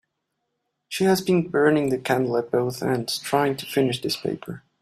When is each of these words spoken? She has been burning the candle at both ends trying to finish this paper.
She 0.89 1.03
has 1.03 1.21
been 1.21 1.49
burning 1.49 1.89
the 1.89 1.99
candle 1.99 2.35
at 2.35 2.49
both 2.49 2.81
ends 2.81 3.19
trying 3.19 3.55
to 3.57 3.67
finish 3.67 4.01
this 4.01 4.17
paper. 4.17 4.63